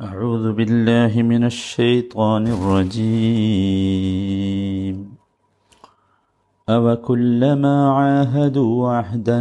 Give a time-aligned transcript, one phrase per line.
[0.00, 3.96] أعوذ بالله من الشيطان الرجيم
[6.68, 9.38] أوكلما عاهدوا عهدا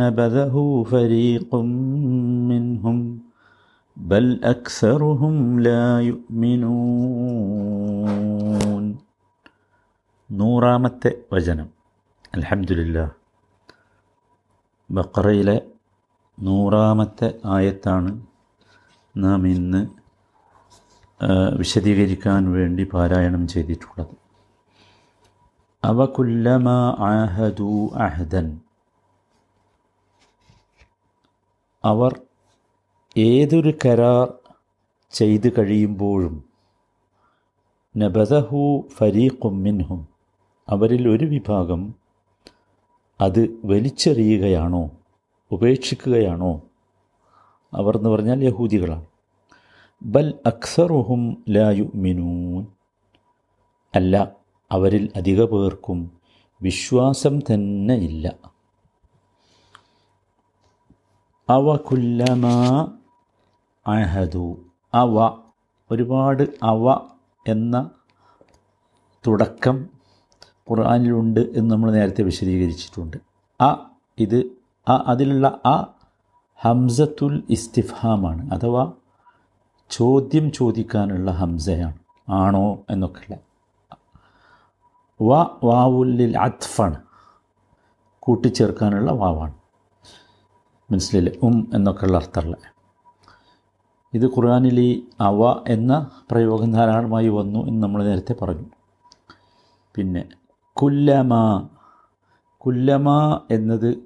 [0.00, 0.56] نبذه
[0.92, 1.50] فريق
[2.50, 2.96] منهم
[3.96, 7.22] بل أكثرهم لا يؤمنون
[10.30, 11.68] നൂറാമത്തെ വചനം
[12.36, 13.06] അൽഹംദുലില്ലാ
[14.90, 15.56] ബക്കറയിലെ
[16.38, 18.10] നൂറാമത്തെ ആയത്താണ്
[19.17, 19.87] നാം ഇന്ന്
[21.57, 24.15] വിശദീകരിക്കാൻ വേണ്ടി പാരായണം ചെയ്തിട്ടുള്ളത്.
[25.83, 26.69] അവ കുല്ലമ
[26.99, 28.59] ആഹദു അഹദൻ.
[31.83, 32.21] അവർ
[33.17, 34.33] ഏതൊരു കരാർ
[35.11, 36.43] ചെയ്തു കഴിയുമ്പോഴും
[37.97, 40.07] നബദഹു ഫരീഖും മിൻഹും
[40.69, 41.81] അവരിൽ ഒരു വിഭാഗം
[43.21, 44.91] അത് വലിച്ചെറിയുകയാണോ
[45.51, 46.61] ഉപേക്ഷിക്കുകയാണോ?
[47.73, 49.05] അവർ എന്ന് പറഞ്ഞാൽ യഹൂദികളാണ്.
[50.01, 52.65] ബൽ അക്സറുഹും ലായു മിനൂൻ
[53.95, 54.31] അല്ല
[54.71, 56.11] അവരിൽ അധിക പേർക്കും
[56.61, 58.35] വിശ്വാസം തന്നെയില്ല
[61.49, 62.87] അവ കുല്ലമാ
[63.87, 64.57] അഹദു.
[64.93, 65.37] അവ
[65.91, 67.09] ഒരുപാട് അവ
[67.47, 67.89] എന്ന
[69.27, 69.87] തുടക്കം
[70.69, 73.17] ഖുർആാനിലുണ്ട് എന്ന് നമ്മൾ നേരത്തെ വിശദീകരിച്ചിട്ടുണ്ട്.
[73.61, 74.51] അ ഇത്
[74.87, 75.83] അ അതിലുള്ള അ
[76.55, 78.51] ഹംസത്തുൽ ഇസ്തിഫാമാണ്.
[78.51, 78.93] അഥവാ
[79.89, 81.97] ചോദ്യം ചോദിക്കാനുള്ള ഹംസയാണ്.
[82.29, 83.37] ആണോ എന്നൊക്കെയുള്ള.
[85.21, 86.97] വ വാവുല്ലിൽ അത്ഫാണ്.
[88.19, 89.53] കൂട്ടിച്ചേർക്കാനുള്ള വാവാണ്.
[90.91, 92.55] മനസ്സിലെ ഉം എന്നൊക്കെയുള്ള അർത്ഥമുള്ള.
[94.13, 98.65] ഇത് ഖുർആാനിൽ ഈ അവ എന്ന പ്രയോഗം ധാരാളമായി വന്നു എന്ന് നമ്മൾ നേരത്തെ പറഞ്ഞു.
[99.95, 100.29] പിന്നെ
[100.73, 101.33] കുല്ലമ.
[102.57, 103.09] കുല്ലമ
[103.51, 103.97] എന്നത്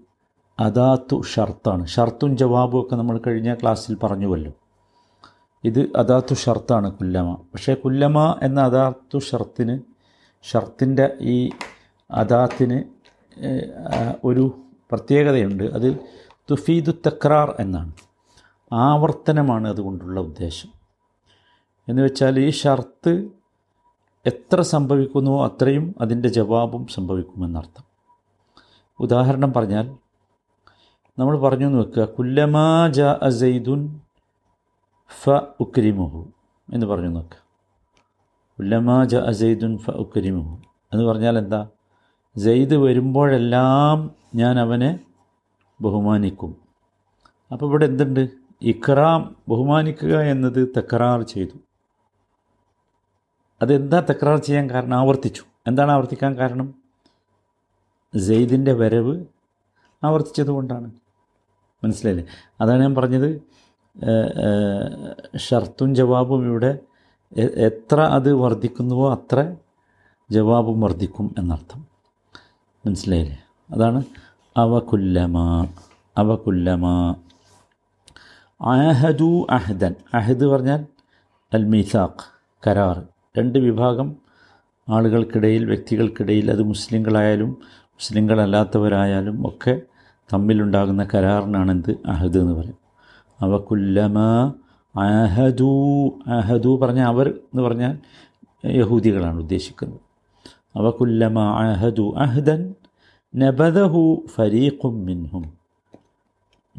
[0.60, 4.52] അദാത്തു ഷർത്താണ് ഷർത്തും ജവാബും ഒക്കെ നമ്മൾ കഴിഞ്ഞ ക്ലാസ്സിൽ പറഞ്ഞുവല്ലോ.
[5.64, 7.34] ഇത് അദാത്തു ഷർത്താണ് കുല്ലമ.
[7.34, 9.80] പക്ഷേ കുല്ലമ എന്ന അദാത്തു ഷർത്തിന്
[10.44, 11.50] ഷർത്തിന്റെ ഈ
[12.12, 12.78] അദാത്തിന്
[14.24, 14.60] ഒരു
[14.92, 15.64] പ്രത്യേകതയുണ്ട്.
[15.64, 15.98] അത്
[16.52, 17.94] തുഫീദു തക്രാർ എന്നാണ്.
[18.74, 20.70] ആവർത്തനമാണ് അതുകൊണ്ടുള്ള ഉദ്ദേശം.
[21.90, 23.30] എന്ന് വെച്ചാൽ ഈ ഷർത്ത്
[24.26, 27.86] എത്ര സംഭവിക്കുന്നുവോ അത്രയും അതിന്റെ ജവാബും സംഭവിക്കുമെന്നർത്ഥം.
[29.00, 29.96] ഉദാഹരണം പറഞ്ഞാൽ
[31.20, 34.02] നമ്മൾ പറഞ്ഞു എന്ന് വെക്കുക കുല്ലമാ ജ അസൈദുൻ
[35.20, 35.30] ഫ
[35.60, 36.32] ഉക്രിമുഹു
[36.74, 37.30] എന്ന് പറഞ്ഞു നോക്ക.
[38.60, 40.62] ഉല്ലമാ ജ അസൈദുൻ ഫ ഉക്രിമുഹു
[40.94, 41.68] എന്ന് പറഞ്ഞാൽ എന്താ?
[42.38, 45.00] സെയ്ദ് വരുമ്പോഴെല്ലാം ഞാൻ അവനെ
[45.82, 46.56] ബഹുമാനിക്കും.
[47.52, 48.30] അപ്പോൾ ഇവിടെ എന്തുണ്ട്?
[48.62, 51.58] ഇക്റാം ബഹുമാനിക്കുക എന്നത് തക്കറാർ ചെയ്തു.
[53.62, 54.98] അതെന്താ തക്കറാർ ചെയ്യാൻ കാരണം?
[54.98, 55.44] ആവർത്തിച്ചു.
[55.68, 56.74] എന്താണ് ആവർത്തിക്കാൻ കാരണം?
[58.18, 59.26] സെയ്ദിന്റെ വരവ്
[60.04, 60.92] ആവർത്തിച്ചത് കൊണ്ടാണ്.
[61.84, 62.28] മനസ്സിലായില്ലേ?
[62.62, 63.51] അതാണ് ഞാൻ പറഞ്ഞത്.
[65.38, 66.80] ഷർത്തും ജവാബും ഇവിടെ
[67.38, 69.56] എത്ര അത് വർദ്ധിക്കുന്നുവോ അത്ര
[70.32, 71.86] ജവാബും വർദ്ധിക്കും എന്നർത്ഥം.
[72.86, 73.40] മനസ്സിലായില്ലേ?
[73.72, 74.04] അതാണ്
[74.58, 75.66] അവകുല്ലമാ അവകുല്ലമാ.
[76.18, 77.16] അവ കുല്ലമ
[78.62, 79.96] അഹദു അഹദൻ.
[80.14, 80.86] അഹദ് പറഞ്ഞാൽ
[81.54, 82.26] അൽ മീസാഖ്
[82.68, 83.04] കരാർ.
[83.38, 84.16] രണ്ട് വിഭാഗം
[84.90, 89.82] ആളുകൾക്കിടയിൽ വ്യക്തികൾക്കിടയിൽ അത് മുസ്ലിങ്ങളായാലും മുസ്ലിങ്ങളല്ലാത്തവരായാലും ഒക്കെ
[90.34, 91.98] തമ്മിലുണ്ടാകുന്ന കരാറിനാണ് എന്ത്?
[92.06, 92.81] അഹദ് എന്ന് പറയും.
[93.42, 94.20] അവ കുല്ലമ
[94.98, 98.00] അഹദു അഹദു പറഞ്ഞാൽ അവർ എന്ന് പറഞ്ഞാൽ
[98.66, 100.00] യഹൂദികളാണ് ഉദ്ദേശിക്കുന്നത്.
[100.76, 102.76] അവ കുല്ലമ അഹദു അഹദൻ
[103.36, 105.54] നബദഹു ഫരീഖും മിൻഹും.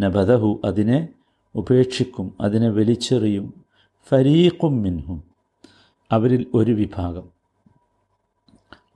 [0.01, 1.09] നബദഹു അതിനെ
[1.55, 3.55] ഉപേക്ഷിക്കും അതിനെ വലിച്ചെറിയും.
[4.09, 5.23] ഫരീഖും മിൻഹും.
[6.13, 7.29] അവരിൽ ഒരു വിഭാഗം.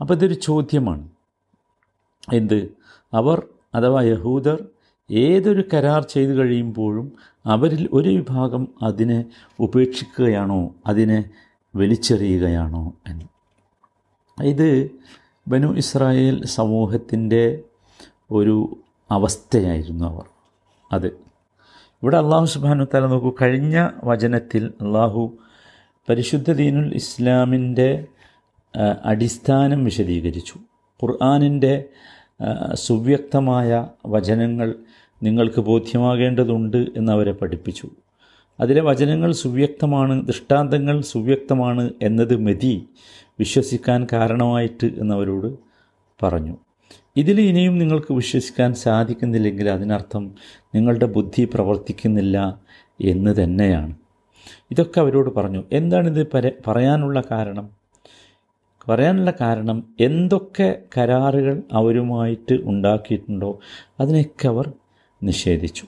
[0.00, 1.08] അപ്പോൾ ഇതൊരു ചോദ്യമാണ്.
[2.32, 2.68] എന്ത്?
[3.14, 4.64] അവർ അഥവാ യഹൂദർ
[5.10, 7.12] ഏതൊരു കരാർ ചെയ്തു കഴിയുമ്പോഴും
[7.46, 9.24] അവരിൽ ഒരു വിഭാഗം അതിനെ
[9.60, 11.30] ഉപേക്ഷിക്കുകയാണോ അതിനെ
[11.76, 13.24] വലിച്ചെറിയുകയാണോ എന്ന്.
[14.42, 14.90] ഇത്
[15.48, 17.60] ബനു ഇസ്രായേൽ സമൂഹത്തിന്റെ
[18.30, 18.76] ഒരു
[19.10, 20.24] അവസ്ഥയായിരുന്നു അവർ.
[20.92, 21.06] അത്
[22.02, 25.32] ഇവിടെ അള്ളാഹു സുബാനു തല നോക്കൂ കഴിഞ്ഞ വചനത്തിൽ അള്ളാഹു
[26.08, 28.06] പരിശുദ്ധ ദീനുൽ ഇസ്ലാമിന്റെ
[29.04, 30.54] അടിസ്ഥാനം വിശദീകരിച്ചു.
[31.02, 31.84] ഖുർആാനിന്റെ
[32.74, 34.74] സുവ്യക്തമായ വചനങ്ങൾ
[35.22, 37.88] നിങ്ങൾക്ക് ബോധ്യമാകേണ്ടതുണ്ട് എന്നവരെ പഠിപ്പിച്ചു.
[38.60, 42.88] അതിലെ വചനങ്ങൾ സുവ്യക്തമാണ് ദൃഷ്ടാന്തങ്ങൾ സുവ്യക്തമാണ് എന്നത് മതി
[43.38, 45.58] വിശ്വസിക്കാൻ കാരണമായിട്ട് എന്നവരോട്
[46.22, 46.56] പറഞ്ഞു.
[47.16, 50.34] ഇതിൽ ഇനിയും നിങ്ങൾക്ക് വിശ്വസിക്കാൻ സാധിക്കുന്നില്ലെങ്കിൽ അതിനർത്ഥം
[50.74, 52.60] നിങ്ങളുടെ ബുദ്ധി പ്രവർത്തിക്കുന്നില്ല
[53.00, 53.94] എന്ന് തന്നെയാണ്.
[54.70, 55.64] ഇതൊക്കെ അവരോട് പറഞ്ഞു.
[55.72, 57.70] എന്താണിത് പര പറയാനുള്ള കാരണം?
[58.88, 63.58] പറയാനുള്ള കാരണം എന്തൊക്കെ കരാറുകൾ അവരുമായിട്ട് ഉണ്ടാക്കിയിട്ടുണ്ടോ?
[64.00, 64.72] അതിനൊക്കെ അവർ
[65.22, 65.86] നിഷേധിച്ചു.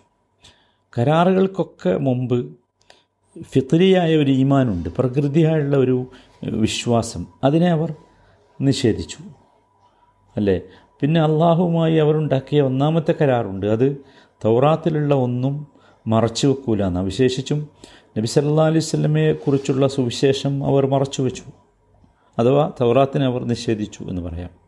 [0.99, 2.57] കരാറുകൾക്കൊക്കെ മുമ്പ്
[3.43, 6.07] ഫിത്രിയായ ഒരു ഈമാനുണ്ട് പ്രകൃതിയായുള്ള ഒരു
[6.45, 7.27] വിശ്വാസം.
[7.45, 7.95] അതിനെ അവർ
[8.61, 9.19] നിഷേധിച്ചു.
[10.37, 10.61] അല്ലേ?
[11.01, 13.67] പിന്നെ അള്ളാഹുവുമായി അവരുണ്ടാക്കിയ ഒന്നാമത്തെ കരാറുണ്ട്.
[13.67, 14.05] അത്
[14.45, 15.67] തൗറാത്തിലുള്ള ഒന്നും
[16.07, 17.69] മറച്ചു വെക്കൂല എന്നാണ് വിശേഷിച്ചും
[18.19, 21.43] നബി സല്ലാ അലൈഹി സ്വലമയെ കുറിച്ചുള്ള സുവിശേഷം അവർ മറച്ചു വെച്ചു.
[22.39, 24.68] അഥവാ തൗറാത്തിനെ അവർ നിഷേധിച്ചു എന്ന് പറയാം.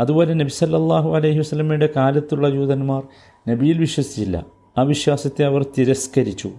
[0.00, 3.06] അതുപോലെ നബി സല്ലാഹു അലൈഹി വസ്ലമയുടെ കാലത്തുള്ള ജൂതന്മാർ
[3.48, 4.46] നബിയിൽ വിശ്വസിച്ചില്ല.
[4.78, 6.50] ആ വിശ്വാസത്തെ അവർ തിരസ്കരിച്ചു.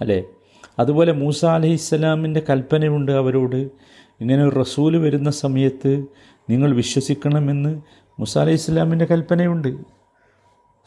[0.00, 0.24] അല്ലേ?
[0.78, 3.56] അതുപോലെ മൂസ അലഹിസ്സലാമിന്റെ കൽപ്പനയുണ്ട് അവരോട്.
[4.20, 6.04] ഇങ്ങനെ ഒരു റസൂൽ വരുന്ന സമയത്ത്
[6.50, 7.82] നിങ്ങൾ വിശ്വസിക്കണമെന്ന്
[8.18, 9.76] മൂസ അലഹി കൽപ്പനയുണ്ട്.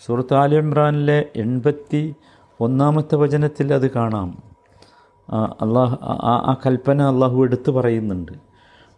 [0.05, 2.15] സുഹൃത്ത് ആലി ഇമ്രാനിലെ എൺപത്തി
[2.59, 4.43] ഒന്നാമത്തെ വചനത്തിൽ അത് കാണാം.
[5.33, 8.50] അള്ളാഹ് ആ കൽപ്പന അള്ളാഹു എടുത്തു പറയുന്നുണ്ട്.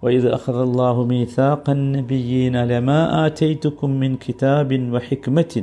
[0.03, 5.55] وإذ أخذ الله ميثاق النبيين لما آتيتكم من كتاب وحكمة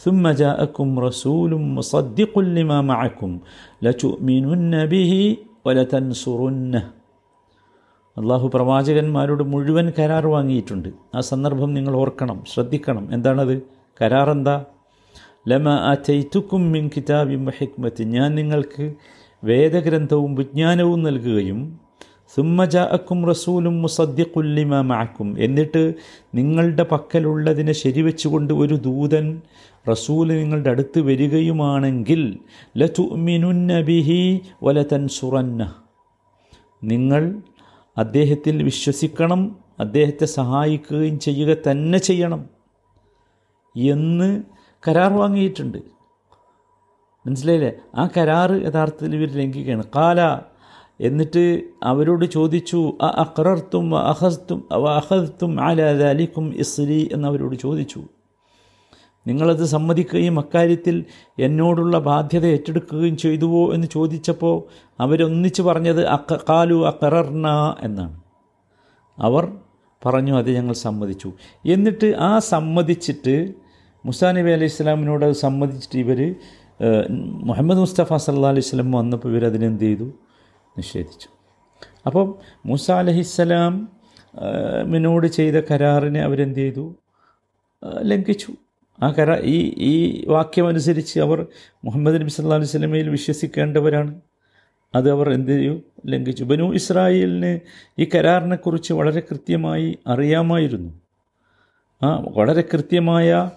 [0.00, 3.30] ثم جاءكم رسول مصدق لما معكم
[3.82, 5.12] لتؤمنن به
[5.64, 6.82] ولتنصرنه
[8.16, 13.52] അള്ളാഹു പ്രവാചകന്മാരോട് മുഴുവൻ കരാർ വാങ്ങിയിട്ടുണ്ട് ആ സന്ദർഭം നിങ്ങൾ ഓർക്കണം ശ്രദ്ധിക്കണം എന്താണത്
[14.00, 14.54] കരാർ എന്താ
[15.48, 18.86] ലമ അറ്റൈത്തുക്കും മിൻ കിതാബിം ഹിക്മത്ത് ഞാൻ നിങ്ങൾക്ക്
[19.42, 21.60] വേദഗ്രന്ഥവും വിജ്ഞാനവും നൽകുകയും
[22.35, 25.93] സുമ്മജാഅക്കും റസൂലും മുസദ്ദിഖുല്ലിമ മാക്കും എന്നിട്ട്
[26.35, 29.41] നിങ്ങളുടെ പക്കലുള്ളതിനെ ശരിവെച്ചുകൊണ്ട് ഒരു ദൂതൻ
[29.89, 32.39] റസൂൽ നിങ്ങളുടെ അടുത്ത് വരികയുമാണെങ്കിൽ
[32.77, 35.75] ലതുമിനുന്ന ബിഹി വലതൻസുറന്ന.
[36.83, 37.41] നിങ്ങൾ
[37.97, 42.49] അദ്ദേഹത്തിൽ വിശ്വസിക്കണം അദ്ദേഹത്തെ സഹായിക്കുകയും ചെയ്യുക തന്നെ ചെയ്യണം
[43.75, 44.43] എന്ന്
[44.87, 45.77] കരാർ വാങ്ങിയിട്ടുണ്ട്.
[47.27, 47.71] മനസ്സിലായില്ലേ?
[47.95, 49.83] ആ കരാറ് യഥാർത്ഥത്തിൽ ഇവർ ലംഘിക്കുകയാണ്.
[49.95, 50.39] കാല
[50.99, 58.01] എന്നിട്ട് അവരോട് ചോദിച്ചു അ അക്രർത്തും അഹസ്തും അവ അഹസ്തും ആലാലിക്കും ഇസ്ലി എന്നവരോട് ചോദിച്ചു.
[59.27, 61.05] നിങ്ങളത് സമ്മതിക്കുകയും അക്കാര്യത്തിൽ
[61.39, 63.73] എന്നോടുള്ള ബാധ്യത ഏറ്റെടുക്കുകയും ചെയ്തുവോ?
[63.73, 64.63] എന്ന് ചോദിച്ചപ്പോൾ
[64.99, 68.21] അവരൊന്നിച്ച് പറഞ്ഞത് അക്ക കാലു അക്കറർണ എന്നാണ്.
[69.19, 69.51] അവർ
[70.05, 71.31] പറഞ്ഞു അത് ഞങ്ങൾ സമ്മതിച്ചു.
[71.65, 73.53] എന്നിട്ട് ആ സമ്മതിച്ചിട്ട്
[74.05, 76.35] മുസാ നബി അലൈഹി ഇസ്ലാമിനോട് അത് സമ്മതിച്ചിട്ട് ഇവർ
[77.19, 80.07] മുഹമ്മദ് മുസ്തഫ സല്ലാ അലൈഹി സ്വലം വന്നപ്പോൾ ഇവർ അതിനെന്ത് ചെയ്തു?
[80.77, 81.29] നിഷേധിച്ചു.
[82.05, 82.35] അപ്പം
[82.65, 83.89] മൂസ അലഹിസ്സലാം
[84.85, 86.95] മിനോട് ചെയ്ത കരാറിനെ അവരെന്ത് ചെയ്തു?
[88.01, 88.53] ലംഘിച്ചു.
[89.03, 91.45] ആ കരാർ ഈ ഈ വാക്യമനുസരിച്ച് അവർ
[91.83, 94.21] മുഹമ്മദ് നബി സല്ലാ അലൈഹി സ്വലമയിൽ വിശ്വസിക്കേണ്ടവരാണ്.
[94.95, 96.43] അത് അവർ എന്ത് ചെയ്യും ലംഘിച്ചു.
[96.43, 97.59] ബനു ഇസ്രായേലിന്
[98.01, 100.91] ഈ കരാറിനെക്കുറിച്ച് വളരെ കൃത്യമായി അറിയാമായിരുന്നു.
[102.03, 103.51] ആ വളരെ കൃത്യമായ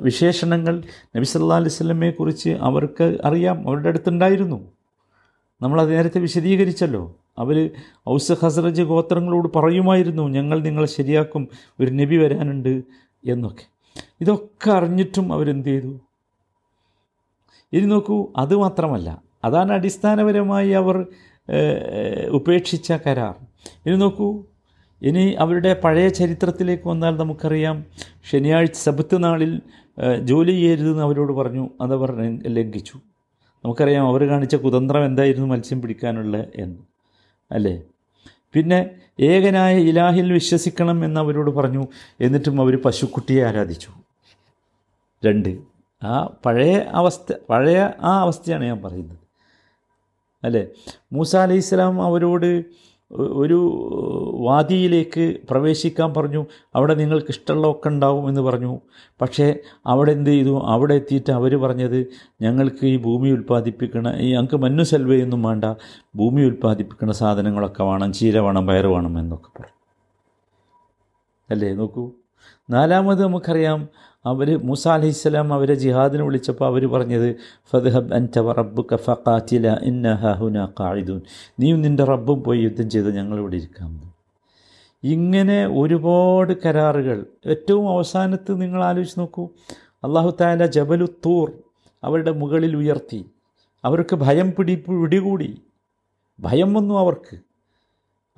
[0.00, 0.82] വിശേഷണങ്ങൾ
[1.16, 3.68] നബി സല്ലാ അലൈഹി സ്വലമയെക്കുറിച്ച് അവർക്ക് അറിയാം.
[3.68, 4.77] അവരുടെ അടുത്തുണ്ടായിരുന്നു.
[5.62, 7.02] നമ്മളത് നേരത്തെ വിശദീകരിച്ചല്ലോ.
[7.38, 7.70] അവർ
[8.08, 11.42] ഔസ് ഹസ്രജ് ഗോത്രങ്ങളോട് പറയുമായിരുന്നു ഞങ്ങൾ നിങ്ങളെ ശരിയാക്കും
[11.80, 12.74] ഒരു നബി വരാനുണ്ട്
[13.24, 13.66] എന്നൊക്കെ.
[14.20, 15.92] ഇതൊക്കെ അറിഞ്ഞിട്ടും അവരെന്ത് ചെയ്തു?
[17.72, 20.96] ഇനി നോക്കൂ അത് മാത്രമല്ല അതാണ് അടിസ്ഥാനപരമായി അവർ
[22.28, 23.34] ഉപേക്ഷിച്ച കരാർ.
[23.86, 24.28] ഇനി നോക്കൂ
[25.02, 27.84] ഇനി അവരുടെ പഴയ ചരിത്രത്തിലേക്ക് വന്നാൽ നമുക്കറിയാം
[28.30, 29.52] ശനിയാഴ്ച സബത്ത് നാളിൽ
[30.22, 32.10] ജോലി ചെയ്യരുതെന്ന് അവരോട് പറഞ്ഞു അതവർ
[32.56, 32.96] ലംഘിച്ചു.
[33.64, 36.78] നമുക്കറിയാം അവർ കാണിച്ച കുതന്ത്രം എന്തായിരുന്നു മത്സ്യം പിടിക്കാനുള്ള എന്ന്
[37.50, 37.82] അല്ലേ?
[38.54, 38.90] പിന്നെ
[39.20, 41.86] ഏകനായ ഇലാഹിൽ വിശ്വസിക്കണം എന്ന് അവരോട് പറഞ്ഞു
[42.20, 43.90] എന്നിട്ടും അവർ പശുക്കുട്ടിയെ ആരാധിച്ചു.
[45.26, 45.58] രണ്ട്
[46.02, 49.18] ആ പഴയ അവസ്ഥ പഴയ ആ അവസ്ഥയാണ് ഞാൻ പറയുന്നത്.
[50.44, 50.66] അല്ലേ?
[51.12, 52.64] മൂസ അലൈഹി സ്വലാം അവരോട്
[53.12, 53.58] ഒരു
[54.40, 56.46] വാദിയിലേക്ക് പ്രവേശിക്കാൻ പറഞ്ഞു.
[56.74, 58.80] അവിടെ നിങ്ങൾക്ക് ഇഷ്ടമുള്ളതൊക്കെ ഉണ്ടാവും എന്ന് പറഞ്ഞു.
[59.20, 60.60] പക്ഷേ അവിടെ എന്ത് ചെയ്തു?
[60.64, 62.06] അവിടെ എത്തിയിട്ട് അവർ പറഞ്ഞത്
[62.42, 65.64] ഞങ്ങൾക്ക് ഈ ഭൂമി ഉൽപ്പാദിപ്പിക്കണ ഈ ഞങ്ങൾക്ക് മഞ്ഞു സെൽവയൊന്നും വേണ്ട.
[66.16, 69.78] ഭൂമി ഉൽപ്പാദിപ്പിക്കുന്ന സാധനങ്ങളൊക്കെ വേണം ചീര വേണം പയർ വേണം എന്നൊക്കെ പറഞ്ഞു.
[71.50, 71.72] അല്ലേ?
[71.72, 72.10] നോക്കൂ.
[72.70, 73.88] നാലാമത് നമുക്കറിയാം
[74.24, 77.36] അവർ മൂസ അലഹിസ്സലാം അവരെ ജിഹാദിന് വിളിച്ചപ്പോൾ അവർ പറഞ്ഞത്
[77.70, 81.20] ഫദ്ഹബ് അന്റ റബ്ബുക ഫഖാത്തില ഇന്ന ഹുന ഖായിദൂൻ
[81.60, 84.14] നീയും നിന്റെ റബ്ബും പോയി യുദ്ധം ചെയ്ത് ഞങ്ങളിവിടെ ഇരിക്കാം.
[85.04, 87.26] ഇങ്ങനെ ഒരുപാട് കരാറുകൾ.
[87.46, 89.48] ഏറ്റവും അവസാനത്ത് നിങ്ങൾ ആലോചിച്ച് നോക്കൂ.
[90.04, 91.52] അള്ളാഹു താല ജബലുത്തൂർ
[92.04, 93.26] അവരുടെ മുകളിൽ ഉയർത്തി.
[93.84, 95.62] അവർക്ക് ഭയം പിടി പിടികൂടി.
[96.40, 97.38] ഭയം വന്നു അവർക്ക്.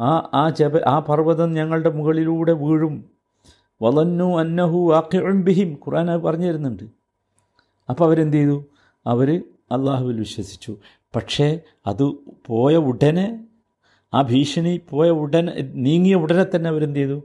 [0.03, 3.20] ആ ആ ജബ ആ പർവതം ഞങ്ങളുടെ മുകളിലൂടെ വീഴും.
[3.83, 4.93] വളന്നു അന്നഹു
[5.45, 5.75] ബിഹിം.
[5.75, 6.83] ഖുർആൻ അത് പറഞ്ഞു തരുന്നുണ്ട്
[7.91, 8.65] അപ്പോൾ അവരെന്ത് ചെയ്തു
[9.07, 10.77] അവർ അള്ളാഹുവിൽ വിശ്വസിച്ചു.
[11.17, 12.03] പക്ഷേ അത്
[12.47, 13.45] പോയ ഉടനെ
[14.15, 17.23] ആ ഭീഷണി പോയ ഉടനെ നീങ്ങിയ ഉടനെ തന്നെ അവരെന്ത് ചെയ്തു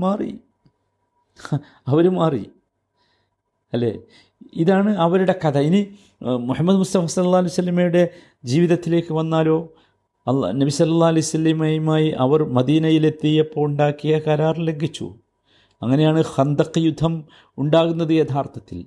[0.00, 0.38] മാറി.
[1.88, 2.50] അവർ മാറി.
[3.72, 3.98] അല്ലേ?
[4.54, 5.58] ഇതാണ് അവരുടെ കഥ.
[5.58, 8.10] ഇനി മുഹമ്മദ് മുസ്തഫ സല്ലാ അലൈഹി സ്വലമയുടെ
[8.44, 9.72] ജീവിതത്തിലേക്ക് വന്നാലോ?
[10.26, 15.14] അല്ല നബി സല്ലാ അലൈഹി സ്വലമയുമായി അവർ മദീനയിലെത്തിയപ്പോൾ ഉണ്ടാക്കിയ കരാർ ലംഘിച്ചു.
[15.82, 17.24] അങ്ങനെയാണ് ഹന്തക്ക് യുദ്ധം
[17.58, 18.84] ഉണ്ടാകുന്നത് യഥാർത്ഥത്തിൽ.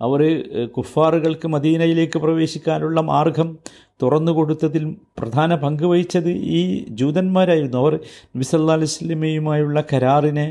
[0.00, 0.20] അവർ
[0.66, 3.58] കുഫാറുകൾക്ക് മദീനയിലേക്ക് പ്രവേശിക്കാനുള്ള മാർഗം
[4.02, 4.84] തുറന്നു കൊടുത്തതിൽ
[5.18, 7.78] പ്രധാന പങ്ക് വഹിച്ചത് ഈ ജൂതന്മാരായിരുന്നു.
[7.78, 7.94] അവർ
[8.36, 10.46] നബി സല്ലാ അലൈഹി സ്വലമയുമായുള്ള കരാറിനെ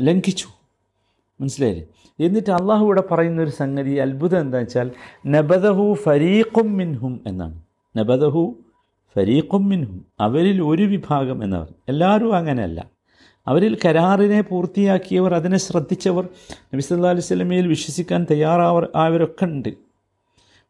[0.00, 0.48] ലംഘിച്ചു.
[1.40, 1.84] മനസ്സിലായില്ലേ?
[2.20, 4.90] എന്നിട്ട് അള്ളാഹു ഇവിടെ പറയുന്ന ഒരു സംഗതി അത്ഭുതം എന്താ വെച്ചാൽ
[5.26, 7.58] നബദഹു ഫരീഖും മിൻഹും എന്നാണ്.
[7.98, 8.42] നബദഹു
[9.16, 10.00] ഫരീഖും മിൻഹും.
[10.20, 11.68] അവരിൽ ഒരു വിഭാഗം എന്നവർ.
[11.88, 12.80] എല്ലാവരും അങ്ങനെയല്ല.
[13.46, 16.28] അവരിൽ കരാറിനെ പൂർത്തിയാക്കിയവർ അതിനെ ശ്രദ്ധിച്ചവർ
[16.74, 19.68] നബി അലൈഹി സ്വലമയിൽ വിശ്വസിക്കാൻ തയ്യാറാവർ ആയവരൊക്കെ ഉണ്ട്.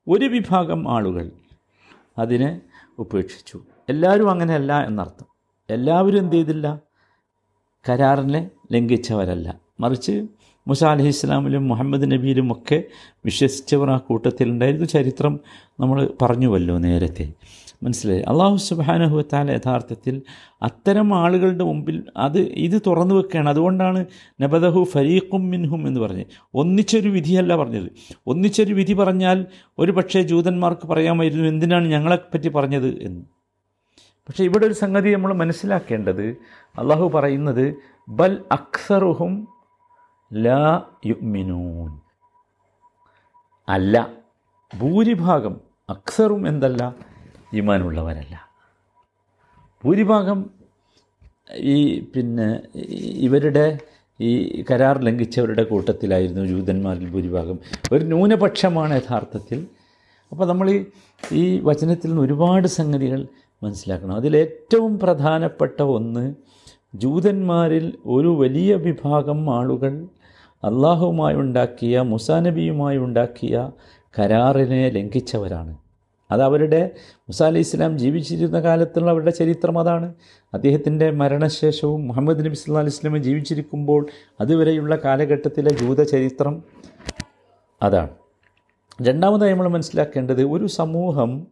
[0.08, 1.30] ഒരു വിഭാഗം ആളുകൾ
[2.18, 2.60] അതിനെ
[2.98, 3.60] ഉപേക്ഷിച്ചു.
[3.88, 5.26] എല്ലാവരും അങ്ങനെയല്ല എന്നർത്ഥം.
[5.70, 6.80] എല്ലാവരും എന്ത് ചെയ്തില്ല?
[7.88, 9.60] കരാറിനെ ലംഘിച്ചവരല്ല.
[9.80, 10.26] മറിച്ച്
[10.68, 12.82] മുസ അലഹി ഇസ്ലാമിലും മുഹമ്മദ് നബിയിലും ഒക്കെ
[13.24, 14.86] വിശ്വസിച്ചവർ ആ കൂട്ടത്തിലുണ്ടായിരുന്നു.
[14.86, 15.40] ചരിത്രം
[15.80, 17.32] നമ്മൾ പറഞ്ഞുവല്ലോ നേരത്തെ.
[17.82, 18.20] മനസ്സിലായി.
[18.20, 20.22] അള്ളാഹു സുബാനഹുത്താല യഥാർത്ഥത്തിൽ
[20.62, 23.48] അത്തരം ആളുകളുടെ മുമ്പിൽ അത് ഇത് തുറന്നു വെക്കുകയാണ്.
[23.48, 24.06] അതുകൊണ്ടാണ്
[24.40, 26.26] നബദഹു ഫരീഖും മിൻഹും എന്ന് പറഞ്ഞത്.
[26.54, 27.90] ഒന്നിച്ചൊരു വിധിയല്ല പറഞ്ഞത്.
[28.26, 29.46] ഒന്നിച്ചൊരു വിധി പറഞ്ഞാൽ
[29.78, 33.24] ഒരു പക്ഷേ ജൂതന്മാർക്ക് പറയാമായിരുന്നു എന്തിനാണ് ഞങ്ങളെപ്പറ്റി പറഞ്ഞത് എന്ന്.
[34.28, 36.26] പക്ഷേ ഇവിടെ ഒരു സംഗതി നമ്മൾ മനസ്സിലാക്കേണ്ടത്
[36.78, 37.74] അള്ളാഹു പറയുന്നത്
[38.08, 39.48] ബൽ അക്സറുഹും
[40.32, 41.98] ലാ യുമിനൂൻ
[43.68, 44.08] അല്ല
[44.78, 45.60] ഭൂരിഭാഗം
[45.90, 46.94] അക്സറും എന്തല്ല
[47.54, 48.50] ഈമാനുള്ളവരല്ല.
[49.84, 50.50] ഭൂരിഭാഗം
[51.54, 52.60] ഈ പിന്നെ
[53.16, 53.78] ഇവരുടെ
[54.20, 57.58] ഈ കരാർ ലംഘിച്ചവരുടെ കൂട്ടത്തിലായിരുന്നു ജൂതന്മാരിൽ ഭൂരിഭാഗം.
[57.92, 59.66] ഒരു ന്യൂനപക്ഷമാണ് യഥാർത്ഥത്തിൽ.
[60.30, 60.84] അപ്പോൾ നമ്മൾ
[61.32, 63.26] ഈ വചനത്തിൽ നിന്ന് ഒരുപാട് സംഗതികൾ
[63.62, 64.16] മനസ്സിലാക്കണം.
[64.16, 66.34] അതിലേറ്റവും പ്രധാനപ്പെട്ട ഒന്ന്
[66.94, 70.06] ജൂതന്മാരിൽ ഒരു വലിയ വിഭാഗം ആളുകൾ
[70.64, 73.70] അള്ളാഹുവുമായി ഉണ്ടാക്കിയ മുസാനബിയുമായി ഉണ്ടാക്കിയ
[74.20, 75.89] കരാറിനെ ലംഘിച്ചവരാണ്.
[76.30, 80.14] അത് അവരുടെ മുസാ അലി ഇസ്ലാം ജീവിച്ചിരുന്ന കാലത്തുള്ള അവരുടെ ചരിത്രം അതാണ്.
[80.54, 84.06] അദ്ദേഹത്തിന്റെ മരണശേഷവും മുഹമ്മദ് നബി സല്ലാ അലൈഹി സ്വലമ ജീവിച്ചിരിക്കുമ്പോൾ
[84.40, 86.62] അതുവരെയുള്ള കാലഘട്ടത്തിലെ ജൂത ചരിത്രം
[87.82, 88.10] അതാണ്.
[89.02, 91.46] രണ്ടാമതായി നമ്മൾ മനസ്സിലാക്കേണ്ടത് ഒരു സമൂഹം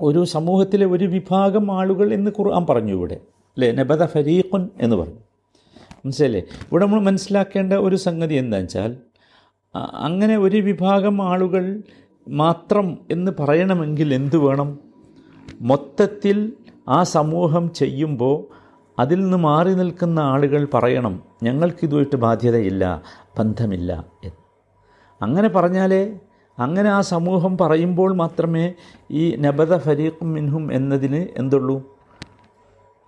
[0.00, 3.14] ഒരു സമൂഹത്തിലെ ഒരു വിഭാഗം ആളുകൾ എന്ന് ഖുർആൻ പറഞ്ഞു ഇവിടെ.
[3.56, 3.72] അല്ലേ?
[3.72, 5.20] നബദ ഫരീഖുൻ എന്ന് പറഞ്ഞു.
[6.06, 8.96] മനസ്സിലല്ലേ ഇവിടെ നമ്മൾ മനസ്സിലാക്കേണ്ട ഒരു സംഗതി എന്താണെന്ന് വെച്ചാൽ
[9.76, 11.82] അങ്ങനെ ഒരു വിഭാഗം ആളുകൾ
[12.28, 14.78] മാത്രം എന്ന് പറയണമെങ്കിൽ എന്തു വേണം?
[15.60, 16.52] മൊത്തത്തിൽ
[16.88, 18.44] ആ സമൂഹം ചെയ്യുമ്പോൾ
[18.98, 23.02] അതിൽ നിന്ന് മാറി നിൽക്കുന്ന ആളുകൾ പറയണം ഞങ്ങൾക്കിതുമായിട്ട് ബാധ്യതയില്ല
[23.38, 24.38] ബന്ധമില്ല എന്ന്.
[25.22, 26.18] അങ്ങനെ പറഞ്ഞാലേ
[26.58, 28.74] അങ്ങനെ ആ സമൂഹം പറയുമ്പോൾ മാത്രമേ
[29.10, 31.82] ഈ നബദ ഫരീഖുൻ മിൻഹും എന്നതിന് എന്തുള്ളൂ?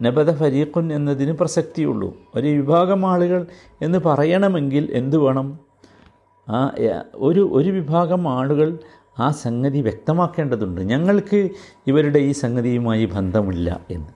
[0.02, 2.14] നബദ ഫരീഖുൻ എന്നതിന് പ്രസക്തിയുള്ളൂ.
[2.34, 3.46] ഒരു വിഭാഗം ആളുകൾ
[3.82, 5.58] എന്ന് പറയണമെങ്കിൽ എന്തു വേണം?
[7.14, 8.78] ഒരു ഒരു വിഭാഗം ആളുകൾ
[9.20, 10.80] ആ സംഗതി വ്യക്തമാക്കേണ്ടതുണ്ട്.
[10.80, 11.50] ഞങ്ങൾക്ക്
[11.86, 14.08] ഇവരുടെ ഈ സംഗതിയുമായി ബന്ധമില്ല എന്ന്.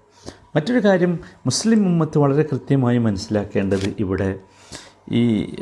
[0.57, 4.39] മറ്റൊരു കാര്യം മുസ്ലിം ഉമ്മത്ത് വളരെ കൃത്യമായി മനസ്സിലാക്കേണ്ടത് ഇവിടെ
[5.13, 5.55] ഈ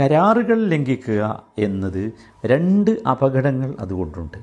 [0.00, 2.12] കരാറുകൾ ലംഘിക്കുക എന്നത്
[2.46, 4.38] രണ്ട് അപകടങ്ങൾ അതുകൊണ്ടുണ്ട്.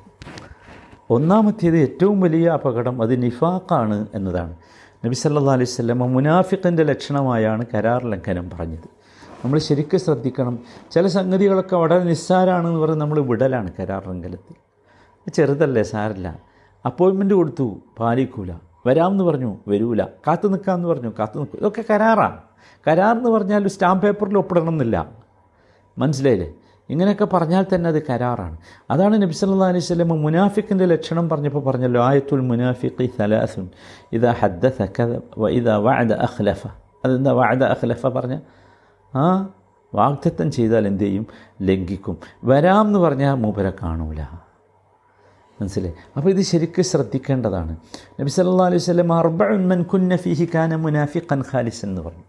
[1.10, 4.56] ഒന്നാമത്തേത് ഏറ്റവും വലിയ അപകടം അത് നിഫാഖാണ് എന്നതാണ്.
[5.06, 9.05] നബി സല്ലാ സ്വലമ മുനാഫിഖിന്റെ ലക്ഷണമായാണ് കരാർ ലംഘനം പറഞ്ഞത്.
[9.46, 10.56] നമ്മൾ ശരിക്കും ശ്രദ്ധിക്കണം.
[10.94, 14.56] ചില സംഗതികളൊക്കെ വളരെ നിസ്സാരാണെന്ന് പറഞ്ഞ് നമ്മൾ വിടലാണ് കരാർ രംഗലത്തിൽ
[15.36, 16.28] ചെറുതല്ലേ സാരല്ല.
[16.86, 17.66] അപ്പോയിൻമെന്റ് കൊടുത്തു
[18.00, 18.52] പാലിക്കൂല.
[18.88, 20.02] വരാമെന്ന് പറഞ്ഞു വരൂല.
[20.26, 22.38] കാത്തു നിൽക്കാമെന്ന് പറഞ്ഞു കാത്തു നിൽക്കും ഇതൊക്കെ കരാറാണ്.
[22.88, 24.98] കരാർ എന്ന് പറഞ്ഞാൽ സ്റ്റാമ്പ് പേപ്പറിൽ ഒപ്പിടണം എന്നില്ല
[25.98, 26.50] മനസ്സിലായില്ലേ?
[26.90, 28.58] ഇങ്ങനെയൊക്കെ പറഞ്ഞാൽ തന്നെ അത് കരാറാണ്.
[28.94, 33.66] അതാണ് നബി സല്ലല്ലാഹു അലൈഹി വസല്ലം മുനാഫിക്കിന്റെ ലക്ഷണം പറഞ്ഞപ്പോൾ പറഞ്ഞല്ലോ ആയത്തുൽ മുനാഫിഖി സലാസുൻ
[34.18, 34.98] ഇതാ ഹദ്ദ സഖ
[35.60, 36.64] ഇതാ വഅദ അഖ്ലഫ.
[37.06, 38.38] അതെന്താ വഅദ അഖ്ലഫ പറഞ്ഞ?
[39.16, 39.50] ആ?
[39.94, 41.28] വാഗ്ദത്തം ചെയ്താൽ എന്തു ചെയ്യും?
[41.62, 42.18] ലംഘിക്കും.
[42.44, 44.22] വരാം എന്ന് പറഞ്ഞാൽ മൂപ്പരെ കാണൂല.
[45.62, 45.94] മനസ്സിലായി?
[46.18, 47.78] അപ്പോൾ ഇത് ശരിക്കും ശ്രദ്ധിക്കേണ്ടതാണ്.
[48.22, 52.24] നബി സല്ലല്ലാഹു അലൈഹി വസല്ലം അർബഉൻ മൻ കുന്ന ഫീഹി കാന മുനാഫിഖൻ ഖാലിസ് എന്ന് പറഞ്ഞു.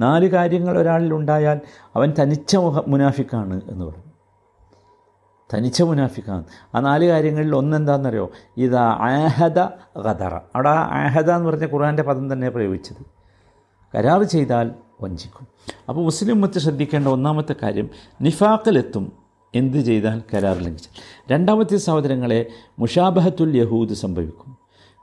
[0.00, 1.60] നാല് കാര്യങ്ങൾ ഒരാളിൽ ഉണ്ടായാൽ
[1.96, 2.56] അവൻ തനിച്ച
[2.88, 4.04] മുനാഫിക്കാണ് എന്ന് പറഞ്ഞു.
[5.54, 6.44] തനിച്ച മുനാഫിക്കാണ്.
[6.74, 8.30] ആ നാല് കാര്യങ്ങളിൽ ഒന്നെന്താണെന്നറിയോ?
[8.56, 9.58] ഇത് ആഹദ
[9.98, 13.06] ഖദറ അവിടെ ആഹദ എന്ന് പറഞ്ഞ ഖുറാന്റെ പദം തന്നെ പ്രയോഗിച്ചത്.
[13.96, 14.70] കരാർ ചെയ്താൽ
[15.04, 15.46] വഞ്ചിക്കും.
[15.88, 17.88] അപ്പോൾ മുസ്ലിം മറ്റ് ശ്രദ്ധിക്കേണ്ട ഒന്നാമത്തെ കാര്യം
[18.20, 19.12] നിഫാക്കലെത്തും
[19.54, 20.92] എന്ത് ചെയ്താൽ കരാർ ലംഘിച്ചാൽ.
[21.30, 22.40] രണ്ടാമത്തെ സഹോദരങ്ങളെ
[22.78, 24.50] മുഷാബഹത്തുൽ യഹൂദ് സംഭവിക്കും.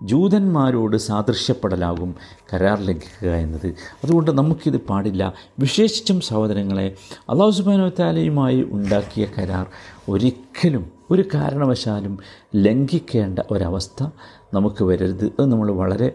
[0.04, 2.16] ജൂതന്മാരോട് സാദൃശ്യപ്പെടലാകും
[2.54, 3.68] കരാർ ലംഘിക്കുക എന്നത്.
[4.04, 5.34] അതുകൊണ്ട് നമുക്കിത് പാടില്ല.
[5.60, 6.88] വിശേഷിച്ചും സഹോദരങ്ങളെ
[7.30, 9.66] അള്ളാഹു സുബാനുത്താലയുമായി ഉണ്ടാക്കിയ കരാർ
[10.10, 12.14] ഒരിക്കലും ഒരു കാരണവശാലും
[12.56, 14.04] ലംഘിക്കേണ്ട ഒരവസ്ഥ
[14.54, 15.26] നമുക്ക് വരരുത്.
[15.26, 16.10] അത് നമ്മൾ വളരെ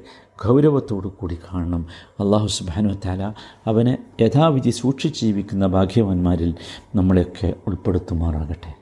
[0.45, 1.87] ഗൗരവത്തോടു കൂടി കാണണം.
[2.21, 3.35] അള്ളാഹു സുബാനു താല
[3.67, 6.55] അവനെ യഥാവിധി സൂക്ഷിച്ച് ജീവിക്കുന്ന ഭാഗ്യവാന്മാരിൽ
[6.95, 8.76] നമ്മളെയൊക്കെ ഉൾപ്പെടുത്തുമാറാകട്ടെ.